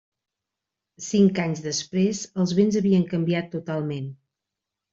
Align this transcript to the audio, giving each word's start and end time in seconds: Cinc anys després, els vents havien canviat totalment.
Cinc 1.07 1.41
anys 1.43 1.61
després, 1.67 2.23
els 2.45 2.55
vents 2.61 2.81
havien 2.81 3.07
canviat 3.15 3.55
totalment. 3.59 4.13